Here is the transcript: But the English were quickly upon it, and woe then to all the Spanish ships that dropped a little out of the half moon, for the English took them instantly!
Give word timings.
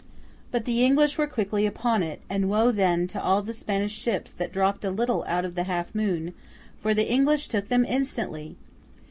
But 0.49 0.65
the 0.65 0.83
English 0.83 1.19
were 1.19 1.27
quickly 1.27 1.67
upon 1.67 2.01
it, 2.01 2.23
and 2.27 2.49
woe 2.49 2.71
then 2.71 3.05
to 3.09 3.21
all 3.21 3.43
the 3.43 3.53
Spanish 3.53 3.91
ships 3.91 4.33
that 4.33 4.51
dropped 4.51 4.83
a 4.83 4.89
little 4.89 5.23
out 5.27 5.45
of 5.45 5.53
the 5.53 5.65
half 5.65 5.93
moon, 5.93 6.33
for 6.81 6.95
the 6.95 7.07
English 7.07 7.49
took 7.49 7.67
them 7.67 7.85
instantly! 7.85 8.57